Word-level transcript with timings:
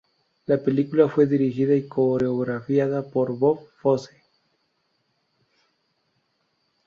La 0.47 0.57
película 0.57 1.07
fue 1.07 1.27
dirigida 1.27 1.75
y 1.75 1.87
coreografiada 1.87 3.03
por 3.07 3.37
Bob 3.37 3.67
Fosse. 3.79 4.23